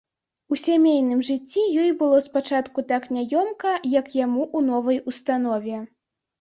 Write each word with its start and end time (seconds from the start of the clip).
У 0.53 0.57
сямейным 0.61 1.21
жыцці 1.27 1.65
ёй 1.83 1.91
было 2.01 2.23
спачатку 2.29 2.85
так 2.93 3.03
няёмка, 3.19 3.77
як 3.99 4.13
яму 4.25 4.43
ў 4.57 4.73
новай 4.73 4.97
установе. 5.15 5.77